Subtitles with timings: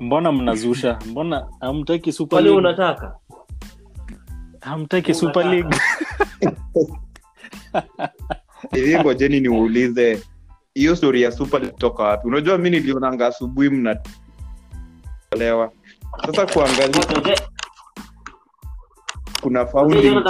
[0.00, 0.98] mbona mnazusha?
[1.06, 3.14] Mbona hamtaki super unataka?
[4.60, 5.70] Hamtaki super league.
[8.74, 10.22] Hivi ngojeni niulize
[10.74, 12.28] hiyo stori ya super toka wapi?
[12.28, 15.72] Unajua mi nilionanga asubuhi mnalewa
[16.26, 17.36] sasa kuangalia
[19.40, 20.22] kuna founding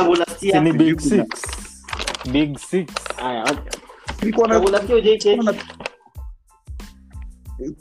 [0.72, 1.26] big six.
[2.32, 2.88] Big six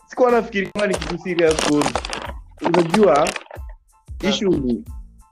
[0.08, 1.56] sikuwa nafikiri kama ni kitu serious
[2.62, 3.30] unajua
[4.22, 4.84] ishu ni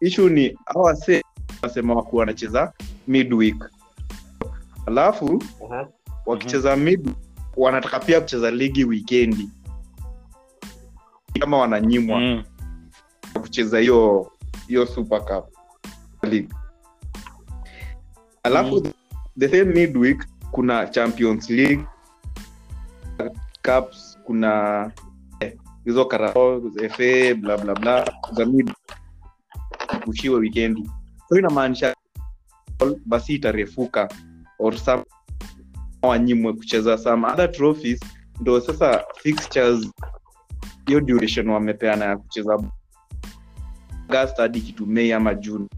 [0.01, 1.23] ishu ni awase
[1.61, 2.73] wanasema waku wanacheza
[3.07, 3.71] midweek
[4.85, 5.87] alafu Aha.
[6.25, 7.09] wakicheza mid
[7.57, 9.49] wanataka pia kucheza ligi wikendi
[11.39, 12.43] kama wananyimwa mm.
[13.41, 14.31] kucheza hiyo
[14.67, 15.55] hiyo super cup
[16.23, 16.49] league
[18.43, 18.91] alafu Mm.
[19.39, 21.85] the same midweek kuna champions league
[23.65, 24.91] cups kuna
[25.39, 28.13] eh, hizo Carabao, fa bla bla bla
[30.39, 30.89] wikendi
[31.29, 31.95] so inamaanisha
[33.05, 34.09] basi itarefuka
[34.59, 35.03] or some
[36.01, 37.99] wanyimwe kucheza some other trophies.
[38.41, 39.89] Ndo sasa fixtures
[40.85, 42.53] hiyo duration wamepeana ya kucheza
[44.09, 45.69] August hadi kitu Mei ama juni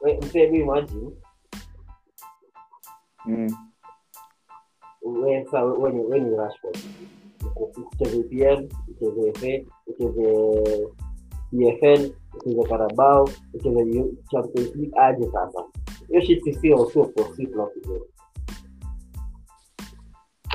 [0.00, 1.10] Wait, imagine.
[3.26, 3.65] Mm.
[5.06, 6.78] We sa we ni Rashford
[7.92, 10.28] ucheze EPL ucheze FA ucheze
[11.52, 15.64] EFL ucheze Carabao ucheze Champions League aje sasa
[16.08, 17.86] hiyo shit si sio sio possible it.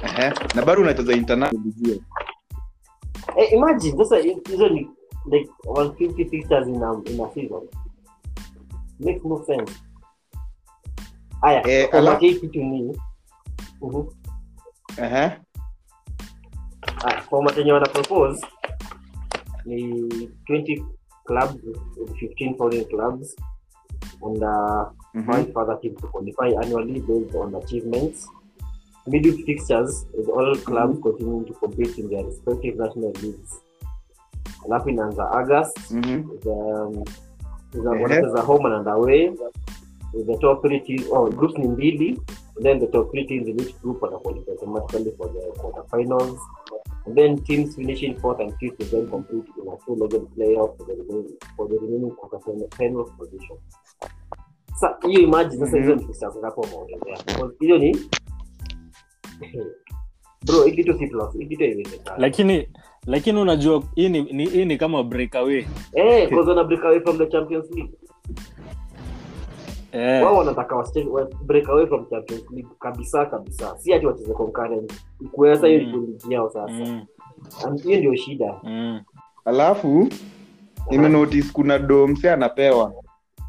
[0.03, 0.33] Ehe.
[0.55, 1.99] na bado unacheza international.
[3.37, 4.89] Eh, imagine sasa hizo ni
[5.31, 7.67] like 150 fixtures in a, in a season
[8.99, 9.73] makes no sense
[11.41, 12.97] aya Eh, hii kitu ni
[13.81, 14.03] Mhm.
[14.97, 15.31] Ehe.
[17.03, 18.45] Ah, format yenye wana propose
[19.65, 19.81] ni
[20.49, 20.85] 20
[21.25, 21.55] clubs
[22.19, 23.35] 15 foreign clubs
[24.25, 25.25] and uh, Mhm.
[25.25, 28.29] five further teams to qualify annually based on achievements
[29.07, 33.61] midweek fixtures with all clubs continuing to compete in their respective national leagues
[34.65, 36.29] alafu inaanza august Mhm.
[36.31, 37.03] with, um,
[37.71, 37.87] the- Ehe.
[38.03, 39.29] wanacheza home and away
[40.13, 42.21] with the top three teams oh groups ni mbili
[42.55, 44.51] and then the top three teams in each group wana qualify.
[44.51, 46.39] Automatically for the quarterfinals.
[47.05, 50.85] And then teams finishing fourth and fifth will then compete in a two-legged playoff for
[50.87, 53.57] the remaining for the remaining quarterfinal position.
[54.75, 55.83] Sa hiyo imagine sasa Mhm.
[55.85, 57.97] hizo ni fixtures ngapo wameongezea Because hiyo ni
[60.45, 62.67] bro hii kitu si plus hii kitu haiwezekani lakini
[63.05, 65.65] lakini unajua hii ni, ni, hii ni kama breakaway.
[65.93, 66.29] Eh
[66.67, 67.93] break away from the champions league
[69.91, 70.87] eh, wao wanataka wa
[71.43, 73.77] break away from champions league kabisa kabisa.
[73.77, 74.93] Si ati wacheze concurrent
[75.31, 76.05] kuweza hiyo Mm.
[76.05, 76.69] ligi yao sasa.
[76.73, 77.05] Mm,
[77.83, 78.53] hiyo ndio shida.
[78.63, 79.01] Mm.
[79.45, 80.07] alafu
[80.91, 82.93] nimenotice kuna domse anapewa.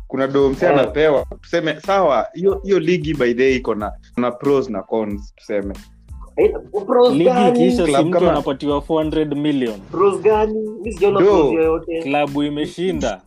[0.08, 0.78] Kuna domse yeah.
[0.78, 1.24] anapewa.
[1.40, 5.74] Tuseme sawa hiyo hiyo ligi by the way iko na na pros na cons tuseme.
[6.36, 6.54] Eh,
[8.30, 9.80] anapatiwa 400 million.
[12.02, 13.20] Klabu imeshinda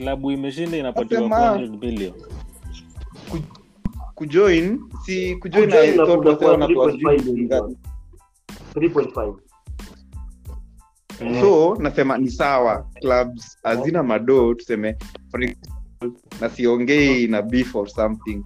[0.00, 2.12] klabu imeshinda inapatiwa Nasema- 400
[4.14, 7.76] kujoin si kujoin Kujoin I thought unakuja wase kwa wanatoa 3.5 sijui billion.
[8.74, 9.34] 3.5
[11.40, 12.86] so nasema ni sawa.
[13.00, 14.96] Clubs hazina madoo tuseme
[15.30, 15.48] for
[16.40, 18.42] na siongei na beef or something.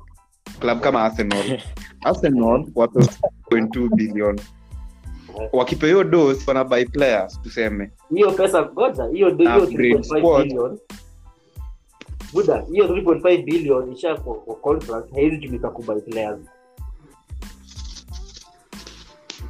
[0.60, 1.60] Club kama arsenal.
[2.04, 3.00] Arsenal wape
[3.50, 4.40] 2 billion.
[5.52, 7.90] Wakipe hiyo dos wana buy players tuseme.
[8.14, 10.78] Hiyo pesa goja hiyo hiyo 3.5 billion
[12.34, 16.38] buda hiyo 3.5 billion isha kwa kwa contract haiwezi tumika kubuy players.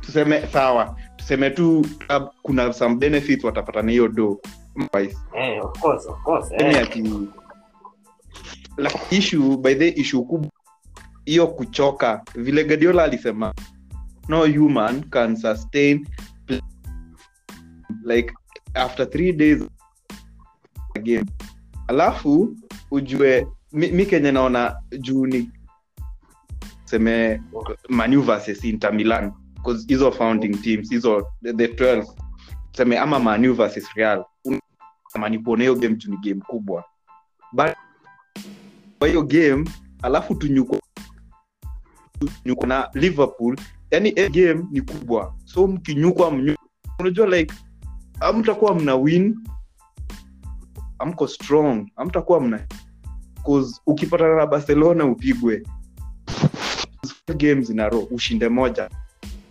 [0.00, 0.96] Tuseme sawa.
[1.16, 4.40] Tuseme tu uh, kuna some benefits watapata na hiyo do
[4.76, 7.02] Otherwise, eh of course of course yani eh ati
[8.76, 10.50] like issue by the issue kubwa
[11.24, 12.22] hiyo kuchoka.
[12.34, 13.54] Vile gadiola alisema
[14.28, 16.06] no human can sustain
[18.04, 18.34] like
[18.74, 19.62] after three days
[20.96, 21.26] again
[21.88, 22.56] alafu
[22.94, 25.50] ujue mi, mi kenya naona juu ni
[26.84, 27.42] seme
[27.88, 29.32] manu versus inter milan
[29.88, 32.06] hizo founding teams hizo the, the 12
[32.72, 34.24] seme ama manu versus real
[35.12, 36.84] tamani kuona hiyo game juu ni game kubwa.
[37.52, 37.72] But
[38.98, 39.64] kwa hiyo game
[40.02, 40.80] alafu tunyuko
[42.46, 43.56] nyuko na liverpool
[43.90, 45.34] yani game ni kubwa.
[45.44, 46.32] So mkinyukwa
[46.98, 47.54] unajua like
[48.20, 49.38] amtakuwa mna win
[50.98, 52.66] amko strong amtakuwa mna
[53.46, 55.62] cause ukipatana na barcelona upigwe.
[57.36, 58.90] Games in a row ushinde moja.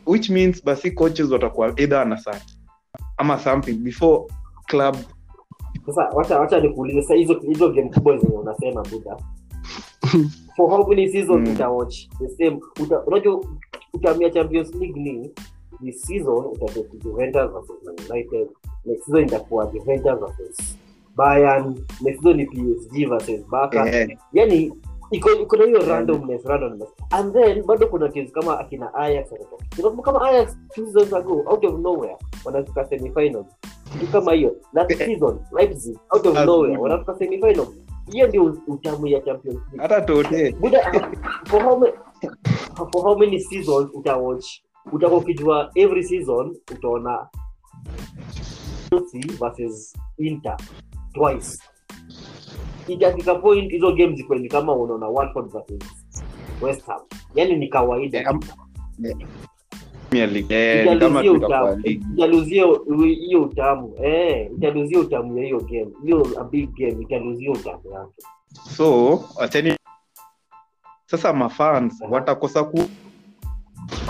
[0.06, 2.42] Which means basi coaches watakuwa either anasa
[3.18, 4.26] ama something before
[4.68, 4.96] club.
[5.86, 9.18] Sasa wacha wacha nikuulize sasa hizo hizo game kubwa zenye unasema buda
[10.56, 11.56] for how many seasons Mm.
[11.56, 12.08] utawatch?
[12.20, 13.46] The same uta, unajua
[13.94, 15.30] utamia champions league ni
[15.84, 18.48] this season utakuwa Juventus versus United.
[18.86, 20.78] Next season itakuwa Juventus versus
[21.16, 23.86] Bayern next season ni PSG versus Barca.
[23.86, 24.10] Yeah.
[24.34, 24.74] yani
[25.12, 26.90] iko iko na hiyo randomness randomness.
[27.12, 29.32] And then bado kuna teams kama akina Ajax
[29.80, 33.46] unakumbuka kama Ajax two seasons ago out of nowhere wanafika semifinals.
[34.00, 37.70] Kitu kama hiyo last season Leipzig out of nowhere wanafika semifinals.
[38.12, 39.82] Hiyo ndio utamu ya Champions League.
[39.82, 41.10] Hata tote Buda,
[41.46, 41.94] for how many
[42.92, 44.46] for how many seasons utawatch?
[44.92, 47.28] Utakuwa ukijua every season utaona
[48.90, 50.58] Chelsea versus Inter
[51.14, 51.58] twice.
[52.88, 55.94] Ikafika point hizo game zikuwe ni kama unaona Watford versus
[56.62, 57.02] West Ham.
[57.36, 58.40] Yani ni kawaida.
[60.12, 60.54] Ligi
[63.16, 63.96] hiyo utamu.
[64.04, 64.52] Eh
[65.00, 65.92] utamu ya hiyo game.
[66.04, 68.24] Hiyo big game italuzia utamu yake.
[68.78, 69.76] So wacheni
[71.06, 72.80] sasa mafans watakosa ku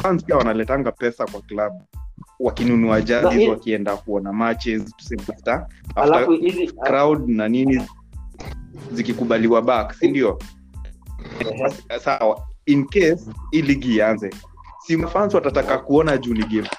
[0.02, 1.74] fans pia wanaletanga pesa kwa club
[2.40, 7.82] wakinunua jerseys wakienda kuona matches tuseme after, after hizi crowd na nini
[8.92, 10.40] zikikubaliwa back si ndio?
[12.00, 14.30] Sawa in case hii ligi ianze
[14.86, 16.70] si mafans watataka kuona juu ni game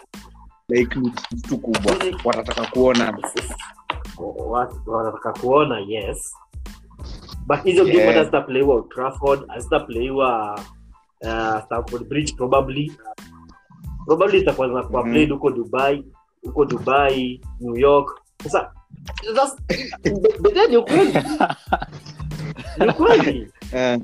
[0.68, 0.96] like
[1.28, 1.96] kitu kubwa.
[2.24, 3.18] Watataka kuona.
[4.36, 6.34] Watu wanataka kuona yes.
[7.46, 8.08] But hizo game Yeah.
[8.08, 10.60] hata zitaplayiwa Trafford hazitaplayiwa
[11.20, 12.92] uh, Stamford Bridge probably
[14.06, 15.12] probably zitakuwa zinakuwa Mhm.
[15.12, 16.04] played huko Dubai
[16.42, 18.20] huko Dubai New York.
[18.42, 18.72] Sasa
[19.34, 19.56] that's-
[20.70, 21.12] ni ukweli
[22.78, 24.00] ni ukweli eh,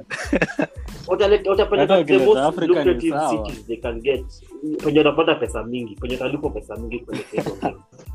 [2.61, 3.31] ni lucrative sawa.
[3.47, 4.25] cities they can get?
[4.85, 7.25] Penye utapata pesa mingi penye utalipwa pesa mingi kwenye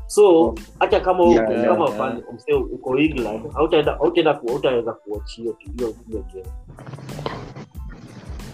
[0.06, 1.96] so hata kama Yeah, yeah, kama yeah.
[1.98, 2.22] fan
[2.72, 6.46] uko England hautaweza kuwatch hiyo hiyo hiyo game.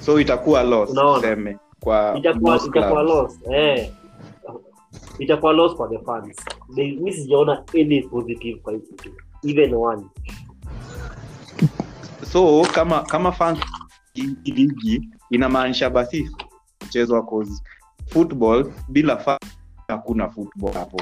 [0.00, 3.90] So itakuwa loss no, tuseme kwa itakuwa itakuwa loss eh.
[5.19, 6.37] Itakuwa loss kwa the fans.
[6.75, 9.11] They- mi sijaona any positive kwa hiyo kitu
[9.44, 10.02] even one.
[12.32, 13.58] So kama kama fans
[14.44, 16.31] ligi inamaanisha basi
[16.81, 17.62] kuchezwa cause
[18.06, 19.38] football bila fan
[19.88, 21.00] hakuna football hapo.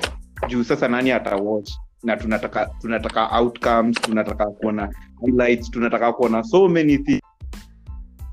[0.49, 1.73] Juu sasa nani atawatch
[2.03, 7.21] na tunataka tunataka outcomes tunataka kuona highlights tunataka kuona so many things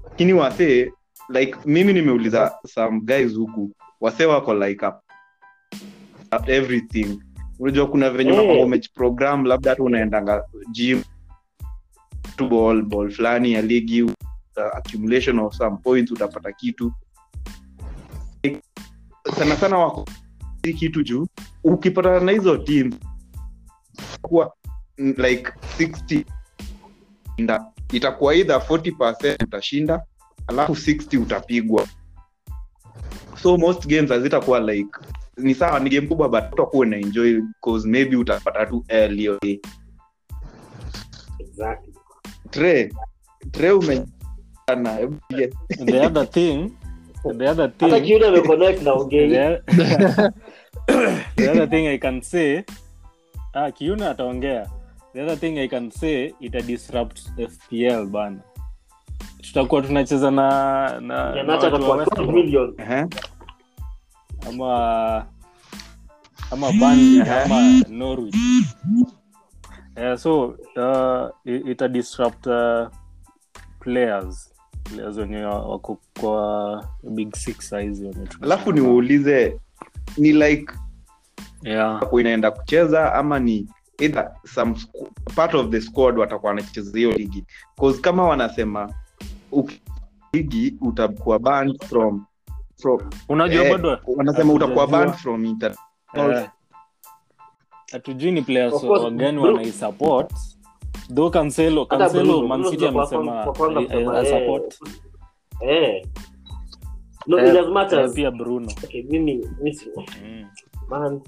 [0.04, 0.92] lakini wasee
[1.30, 3.72] like mimi nimeuliza some guys huku
[4.02, 4.96] wasee wako like up,
[6.40, 7.20] up everything
[7.60, 8.38] unajua kuna venye Eh.
[8.56, 8.66] hey.
[8.66, 11.04] match program labda hata unaendanga gym
[12.36, 14.14] tu ball ball fulani ya ligi uh,
[14.74, 16.94] accumulation of some points utapata kitu
[18.44, 18.62] Like,
[19.38, 20.06] sana sana wako
[20.62, 21.28] kitu juu
[21.64, 22.94] ukipatana na hizo team
[24.22, 24.54] kuwa
[24.98, 26.24] mm, like 60
[27.94, 30.04] itakuwa idha 40 utashinda
[30.48, 31.88] alafu 60 utapigwa.
[33.42, 34.90] So most games hazitakuwa like
[35.38, 39.38] ni sawa ni game kubwa but utakuwa na enjoy cause maybe utapata tu L
[41.40, 41.94] exactly.
[42.50, 42.92] Tre
[43.52, 45.10] tre umejana
[45.86, 46.72] the other thing
[47.38, 49.62] the other hata thing ameconnect na ongei the,
[51.36, 52.64] the other thing i can say
[53.54, 54.70] ah, kiuna ataongea.
[55.14, 58.40] The other thing i can say ita disrupt fpl bana
[59.42, 60.50] tutakuwa tunacheza na
[61.00, 61.00] na,
[61.32, 62.36] na Yanacha watu wa atakuwa West 12 Brom.
[62.36, 63.06] million Ehe.
[64.50, 65.26] ama
[66.52, 68.36] ama Burnley ama Norwich.
[69.98, 71.30] Yeah, so uh,
[71.70, 72.88] ita disrupt uh,
[73.80, 74.54] players
[74.84, 79.60] players wenye wako kwa big six saizi alafu niwaulize
[80.18, 80.74] ni like
[81.64, 82.02] yeah.
[82.20, 83.68] inaenda kucheza ama ni
[84.00, 87.46] either some squ- part of the squad watakuwa wanacheza hiyo ligi
[87.80, 88.94] cause kama wanasema
[89.52, 89.82] uki-
[90.34, 92.26] ligi utakuwa banned from
[92.82, 93.00] from
[93.30, 95.76] unajua eh, bado wanasema utakuwa banned from inter
[96.14, 96.50] eh,
[97.92, 100.34] hatujui ni players wagani wanaisupport.
[101.16, 103.46] Though cancelo cancelo man city amesema
[103.80, 104.80] I- eh, support
[105.62, 106.06] eh.
[107.28, 108.72] No, Eh, as much eh, pia bruno.
[108.84, 109.78] Okay, mimi mimi
[110.24, 110.46] mm.
[110.90, 111.22] man.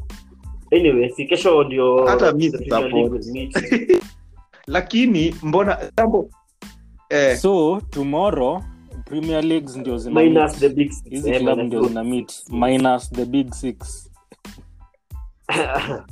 [0.72, 3.52] Anyway si kesho ndio Hata mi the si Premier League.
[3.52, 4.04] Support.
[4.68, 6.30] lakini mbona jambo
[7.10, 8.64] eh, so tomorrow
[9.06, 10.60] premier leagues ndio zina minus meet.
[10.60, 14.06] the big six, hizi club ndio zina mit minus the big six.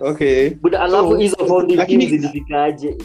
[0.00, 0.50] Okay.
[0.54, 2.96] But alafu So, founding lakini- zilifikaje?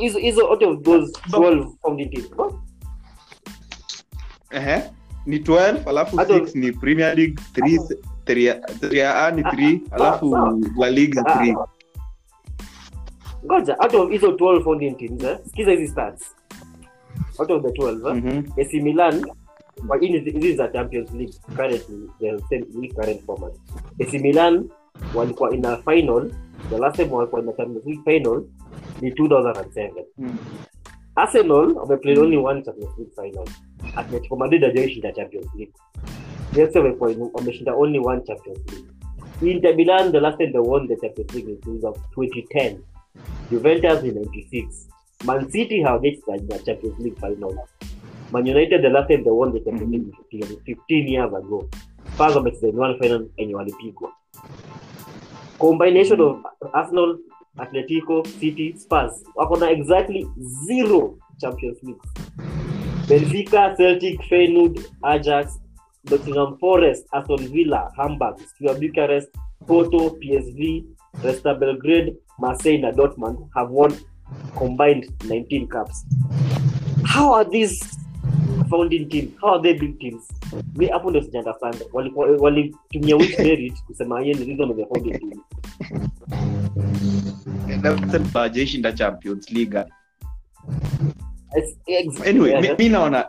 [0.00, 2.54] Hizo hizo out of those 12 founding teams what?
[4.50, 4.82] Ehe,
[5.26, 10.36] ni 12 alafu 6 ni premier league 3 3 ni 3 alafu
[10.80, 11.66] la liga 3
[13.46, 15.38] ngoja out of hizo 12 founding teams eh?
[15.54, 16.36] kiza hizi stats
[17.38, 18.14] out of the 12 eh?
[18.16, 18.60] Mhm.
[18.60, 19.26] AC Milan
[19.86, 23.52] kwa hii hizi za Champions League currently the same league current format
[24.00, 24.68] AC Milan
[25.14, 26.30] walikuwa in a final
[26.70, 28.42] the last time walikuwa in a Champions League final
[29.00, 30.36] ni 2007 Mm.
[31.14, 33.44] Arsenal wameplay only one Champions League final
[33.96, 35.72] Atletico Madrid hajaishinda Champions League
[36.54, 40.96] Chelsea wamekuwa wameshinda only one Champions League Inter Milan the last time they won the
[40.96, 42.76] Champions League is 2010
[43.50, 44.88] Juventus in 96
[45.24, 47.58] Man City hawajaicheza the Champions League final.
[48.32, 51.68] Man United the last time they won the Champions League was 15 15 years ago.
[52.14, 54.12] Spurs wamecheza in one final yenye walipigwa
[55.58, 56.26] combination mm.
[56.26, 57.18] of Arsenal
[57.58, 60.28] Atletico City Spurs wako na exactly
[60.66, 62.00] zero Champions League
[63.08, 65.60] Benfica Celtic Feyenoord Ajax
[66.10, 69.28] Nottingham Forest Aston Villa Hamburg Slavia Bucharest
[69.66, 70.84] Porto PSV
[71.24, 73.92] Red Star Belgrade Marseille na Dortmund have won
[74.58, 76.06] combined 19 cups.
[77.04, 77.98] How are these
[78.70, 80.22] founding teams how are they big teams?
[80.76, 84.86] Mi hapo ndo sija understand walikuwa walitumia which merit kusema hiyo ni reason of the
[84.86, 85.40] founding team?
[88.32, 89.84] Hawajaishinda champions league.
[92.26, 93.26] Anyway yeah, mi, mi naona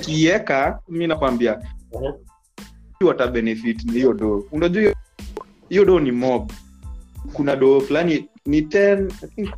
[0.00, 1.58] kieka mi nakwambia
[1.92, 2.14] Uh-huh.
[3.06, 4.94] watabenefit hiyo do unajua
[5.68, 6.52] hiyo- do ni mob.
[7.32, 9.50] Kuna do fulani ni 10 I think,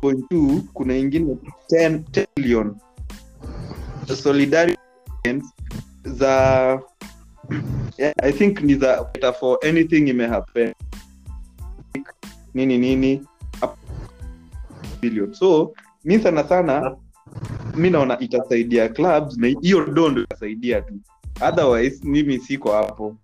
[0.00, 1.36] point two, kuna ingine
[1.70, 1.98] 10
[2.42, 2.74] 10
[4.16, 4.78] solidarity
[6.04, 6.30] za
[7.98, 9.04] yeah, i think ni za
[9.40, 10.74] for anything imehappen
[12.54, 13.22] nini nini
[15.00, 15.72] billion so
[16.04, 16.96] mi sana sana
[17.76, 20.94] mi naona itasaidia clubs na hiyo do ndo itasaidia tu.
[21.48, 23.16] Otherwise mimi siko hapo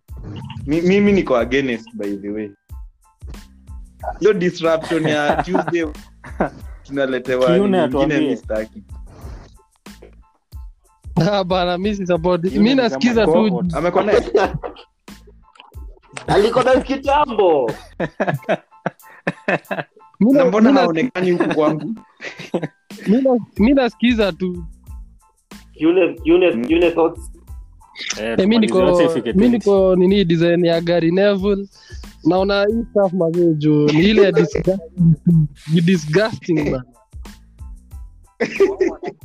[0.66, 2.50] Mi- mimi niko against by the way.
[4.20, 5.86] Hiyo disruption ya tuesday
[6.82, 8.82] tunaletewa ingine mistaki.
[11.32, 12.04] Ah, bana mi si
[12.58, 13.32] mi nasikiza tu.
[13.32, 13.74] Cohort.
[16.26, 17.70] aliko na kitambo
[20.44, 21.94] mbona haonekani huku kwangu?
[23.58, 24.64] Mi nasikiza tu.
[26.54, 26.64] Mm.
[26.90, 27.30] Thoughts
[28.20, 29.00] Eh, Eh, mi niko
[29.34, 31.66] mi niko nini design ya gari Neville.
[32.24, 34.32] Naona hii staff mazee juu ni ile
[35.84, 36.70] disgusting.
[36.70, 36.82] Man.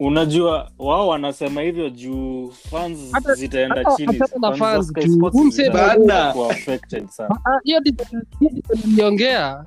[0.00, 4.18] Unajua wao wanasema hivyo juu fans Hata- zitaenda hata- chini.
[4.18, 7.38] hata na Fans za fans Sky juu, Sports huu msee zita- bado- kuwa affected sana.
[7.44, 7.58] Ah,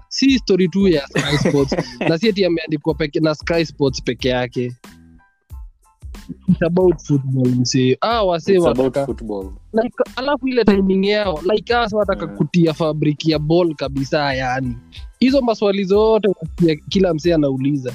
[0.10, 1.75] si story tu ya Sky Sports.
[2.10, 4.72] Na si ati ameandikwa na Sky Sports peke yake
[6.50, 7.98] It's about football msee.
[8.01, 9.51] Ah wasee wataka football.
[9.74, 12.38] Like, alafu ile timing yao like us wataka yeah.
[12.38, 14.77] kutia fabriki ya ball kabisa yani.
[15.20, 16.30] Hizo maswali zote
[16.89, 17.94] kila msee anauliza.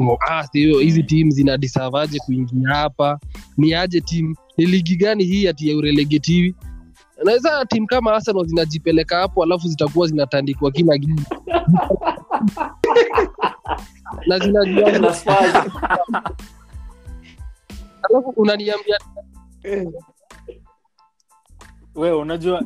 [0.00, 3.20] Ngo, ah, sio hizi tim zinadisavaje kuingia hapa?
[3.56, 6.54] Ni aje tim ni ligi gani hii ati ya urelegetivi
[7.24, 11.14] naweza tim kama arsenal zinajipeleka hapo alafu zitakuwa zinatandikwa kila gii
[14.28, 15.14] na zinajua.
[18.10, 18.98] Alafu unaniambia
[21.94, 22.62] we unajua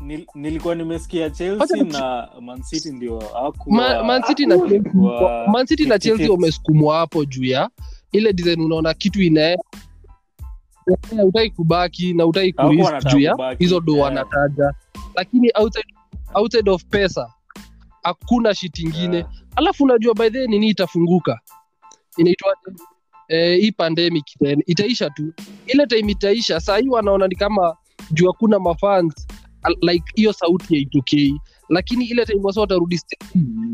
[0.00, 3.22] nil, nilikuwa nimesikia chelsea na mancity ndio
[3.66, 4.04] Ma-
[4.46, 7.70] na Chelsea- Man City na Chelsea wamesukumwa hapo juu ya
[8.12, 9.56] ile design unaona kitu ina
[11.24, 14.02] utaki kubaki na utaki Hawakuwa juu ya hizo do eh.
[14.02, 14.72] wanataja.
[15.14, 15.94] Lakini outside,
[16.34, 17.32] outside of pesa
[18.02, 19.16] hakuna shit ingine.
[19.16, 19.30] Yeah.
[19.56, 21.40] alafu unajua by the nini itafunguka?
[22.16, 22.56] Inaitwa
[23.28, 25.32] eh, hii pandemic then itaisha tu.
[25.66, 27.76] Ile time itaisha saa hii wanaona ni kama
[28.10, 29.26] juu hakuna mafans
[29.80, 31.40] like hiyo sauti haitokei.
[31.68, 33.00] Lakini ile time wasa watarudi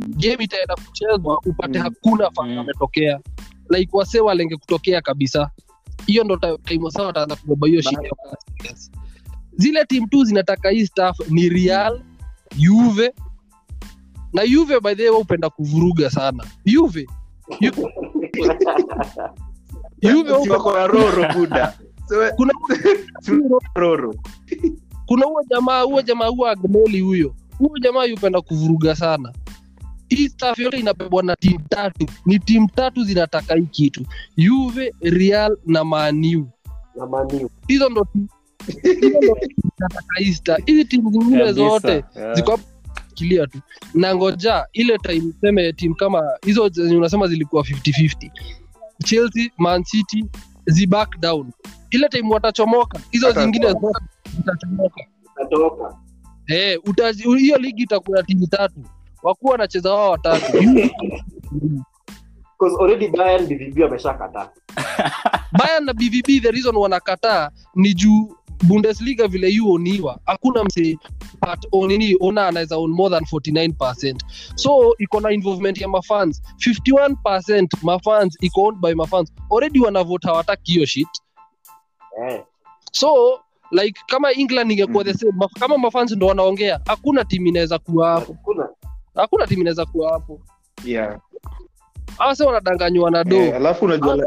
[0.09, 1.85] game itaenda kuchezwa upate Mm.
[1.85, 2.59] hakuna fan Mm.
[2.59, 3.21] ametokea.
[3.71, 5.51] Like wase walenge kutokea kabisa.
[6.07, 8.11] Hiyo ndo time wasa wataanza kubeba hiyo shida
[9.57, 12.03] zile tim tu zinataka hii staff ni real
[12.57, 13.13] juve.
[14.33, 16.45] Na juve by the way upenda kuvuruga sana.
[16.65, 17.07] Juve.
[17.61, 17.89] Ju- Juve
[22.09, 22.53] So, kuna
[23.23, 23.33] si
[23.75, 24.15] roro.
[25.07, 27.35] Kuna huo jamaa huo jamaa huo agnoli huyo.
[27.59, 29.33] Huo jamaa yupenda kuvuruga sana.
[30.09, 32.07] Hii staff yote inapebwa na timu tatu.
[32.27, 34.05] Ni timu tatu zinataka hii kitu.
[34.37, 36.49] Juve real na maniu
[37.69, 38.29] hizo ndo timu-
[38.83, 40.65] hizo ndo timu zinataka hii staff.
[40.67, 42.35] hizi timu zingine zote yeah.
[42.35, 42.59] ziko
[43.13, 43.59] hapo kilia tu.
[43.95, 48.31] Na ngoja ile time seme timu kama hizo zenye unasema zilikuwa 50-50
[49.05, 50.25] chelsea man city
[50.67, 51.53] ziback down.
[51.91, 53.01] Ile time watachomoka.
[53.11, 54.05] Hizo Hata- zingine zote
[54.37, 55.05] zitachomoka.
[55.49, 55.99] Hiyo
[56.47, 58.85] Eh, hiyo ligi itakuwa timu tatu.
[59.23, 60.45] Wakuwa wanacheza wao watatu.
[62.81, 64.49] Already Bayern BVB ameshakataa.
[65.53, 70.99] Bayern na bvb the reason wanakataa ni juu bundesliga vile yuoniwa hakuna mse
[71.41, 74.17] but onini ona anaweza on more than 49
[74.55, 76.43] so iko na involvement ya mafans.
[76.67, 79.33] 51 mafans iko owned by mafans.
[79.51, 81.09] Already wanavota hawataki hiyo shit.
[82.29, 82.43] Eh.
[82.93, 83.41] so
[83.71, 88.11] like kama england ingekuwa the same maf- kama mafans ndo wanaongea hakuna timu inaweza kuwa
[88.11, 88.37] hapo.
[89.15, 89.47] Hakuna.
[89.47, 90.41] Timu inaweza kuwa hapo.
[90.85, 91.21] Yeah.
[92.19, 94.27] hasa wanadanganywa na do yeah, alafu unajua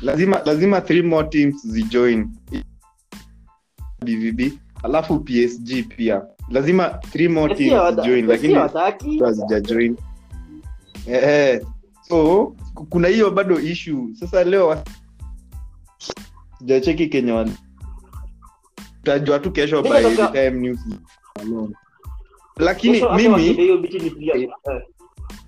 [0.00, 2.28] lazima lazima three more teams zijoin
[4.04, 4.40] bvb
[4.82, 8.54] alafu psg pia lazima three more teams zijoin lakini
[9.24, 9.96] hazijajoin
[11.06, 11.60] eh, eh.
[12.08, 12.44] so
[12.88, 14.82] kuna hiyo bado issue sasa leo
[16.58, 17.48] sijacheki kenya
[19.02, 20.78] tajua tu kesho by the time news
[22.56, 23.56] lakini mimi
[24.34, 24.50] Eh.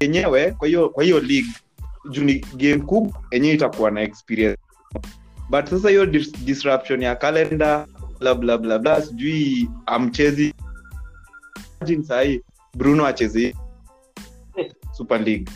[0.01, 1.51] yenyewe kwa hiyo kwa hiyo league
[2.11, 4.59] juu ni game kubwa yenyewe itakuwa na experience
[5.51, 7.87] but sasa hiyo dis disruption ya calendar
[8.21, 9.03] bla bla bla bla.
[9.03, 10.55] Sijui amchezi
[12.03, 12.41] sahii
[12.77, 13.55] bruno acheze
[14.93, 15.47] super league.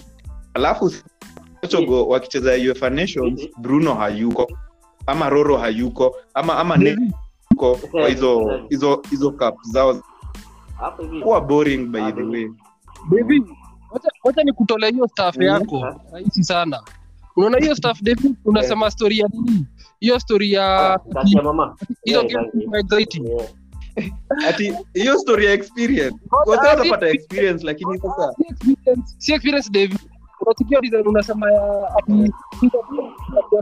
[0.54, 0.92] Alafu
[1.68, 4.46] chogo wakicheza uefa nations bruno hayuko.
[5.06, 6.16] Ama roro hayuko.
[6.34, 6.96] Ama ama ne
[7.50, 10.02] yuko kwa hizo hizo hizo cup zao.
[11.22, 12.48] Kuwa boring by the way.
[13.90, 15.42] Wacha- wacha nikutolea hiyo staff Mm.
[15.42, 15.86] yako.
[16.12, 16.82] Rahisi sana
[17.36, 18.36] unaona hiyo staff David?
[18.44, 19.66] Unasema story ya nini?
[20.00, 22.44] Hiyo story ya Ah, hizo Yeah, yeah.
[23.24, 24.48] Yeah.
[24.48, 26.16] ati hiyo story ya experience.
[26.46, 29.98] Watapata experience lakini sasa si experience- si experience David.
[30.40, 32.32] Unasikia design unasema ya ati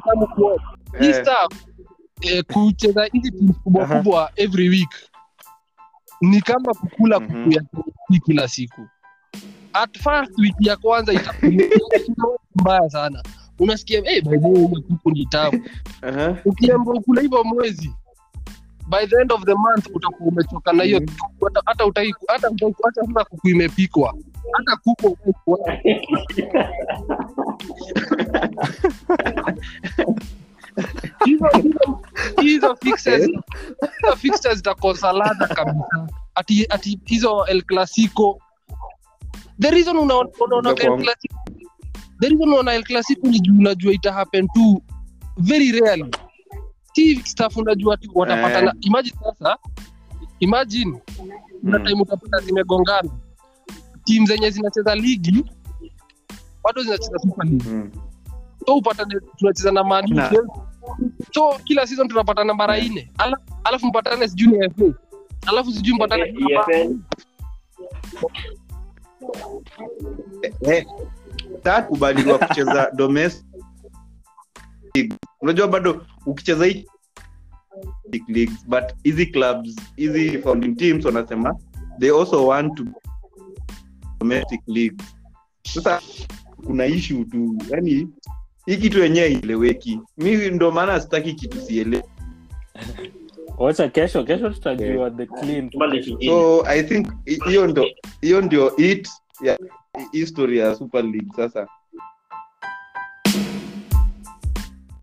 [0.05, 0.63] tamu kuona.
[1.01, 1.53] hii eh, staff
[2.21, 4.91] eh, kucheza hizi teams kubwa kubwa every week
[6.21, 7.27] ni kama kukula Mhm.
[7.45, 8.81] kuku ya kuku kila siku.
[9.73, 13.23] At first wiki ya kwanza itakuwa mbaya sana
[13.59, 15.65] unasikia hey, by the way kuku ni tamu.
[16.03, 16.37] Aha.
[16.45, 17.93] ukiamba ukula hivyo mwezi
[18.89, 21.15] by the end of the month utakuwa umechoka na hiyo Mhm.
[21.45, 22.49] hata hata utaki hata
[22.85, 24.15] hata sasa kuku imepikwa.
[24.53, 25.19] Hata kuku
[31.25, 32.01] hizo hizo-
[32.43, 36.09] hizo fixes hizo fixtures zitakosa ladha kabisa.
[36.35, 38.39] Ati ati hizo el clasico.
[39.61, 41.35] The reason unaona el clasico
[42.21, 44.83] the reason unaona el clasico ni juu unajua ita happen to
[45.37, 46.11] very rarely
[46.95, 49.57] si stuff unajua tu watapatana imagine sasa
[50.41, 50.99] imagine
[51.61, 51.85] kuna Mm.
[51.87, 53.11] time utapata zimegongana
[54.05, 55.45] timu zenye zinacheza ligi
[56.65, 57.91] bado zinacheza super league Mm.
[58.67, 60.47] so upatane tunacheza na Man U,
[61.35, 63.07] so kila season tunapatana mara Yeah.
[63.19, 64.99] Ala- alafu mpatane sijui ni FA
[65.47, 66.97] alafu sijui mpatane EFL.
[70.63, 70.87] Eh,
[71.63, 71.83] taa
[72.39, 73.45] kucheza domestic.
[75.41, 76.87] Unajua bado ukicheza hii
[78.29, 81.57] leagues but hizi clubs hizi founding teams wanasema
[82.01, 82.85] they also want to
[84.21, 84.97] domestic league
[85.65, 86.01] sasa
[86.67, 88.09] kuna ishu tu yani
[88.67, 92.03] hii kitu yenyewe ileweki mi ndo maana sitaki kitu siele
[93.59, 95.71] wacha kesho kesho tutajua the clean.
[96.27, 97.85] So i think hi- hiyo ndio
[98.21, 99.09] hiyo ndio it
[99.43, 99.59] ya
[100.13, 101.67] history ya super league sasa